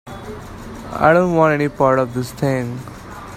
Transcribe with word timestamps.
I 0.97 1.11
don't 1.13 1.35
want 1.35 1.53
any 1.53 1.69
part 1.69 1.99
of 1.99 2.15
this 2.15 2.31
thing. 2.31 2.79